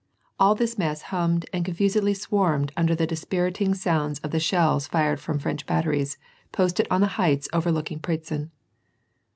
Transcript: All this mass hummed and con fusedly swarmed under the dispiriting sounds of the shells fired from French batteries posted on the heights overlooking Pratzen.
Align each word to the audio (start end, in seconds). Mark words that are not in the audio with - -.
All 0.39 0.55
this 0.55 0.79
mass 0.79 1.03
hummed 1.13 1.45
and 1.53 1.63
con 1.63 1.75
fusedly 1.75 2.15
swarmed 2.17 2.71
under 2.75 2.95
the 2.95 3.05
dispiriting 3.05 3.75
sounds 3.75 4.17
of 4.21 4.31
the 4.31 4.39
shells 4.39 4.87
fired 4.87 5.19
from 5.19 5.37
French 5.37 5.67
batteries 5.67 6.17
posted 6.51 6.87
on 6.89 7.01
the 7.01 7.05
heights 7.21 7.47
overlooking 7.53 7.99
Pratzen. 7.99 8.49